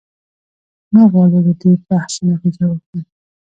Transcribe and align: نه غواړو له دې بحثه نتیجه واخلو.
نه 0.93 1.01
غواړو 1.11 1.37
له 1.47 1.53
دې 1.59 1.71
بحثه 1.87 2.21
نتیجه 2.31 2.63
واخلو. 2.67 3.01